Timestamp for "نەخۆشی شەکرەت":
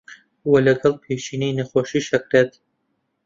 1.59-2.51